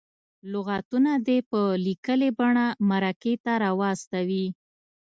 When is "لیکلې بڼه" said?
1.87-2.65